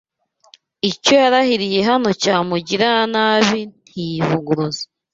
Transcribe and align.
Icyo 0.89 1.11
yarahiriye 1.21 1.79
naho 1.87 2.09
cyamugirira 2.21 2.89
nabi, 3.13 3.59
ntiyivuguruza 3.71 4.83